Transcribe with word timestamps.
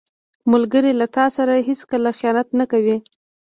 ملګری 0.51 0.91
له 0.99 1.07
تا 1.15 1.25
سره 1.37 1.53
هیڅکله 1.67 2.09
خیانت 2.19 2.47
نه 2.59 2.65
کوي 2.71 2.97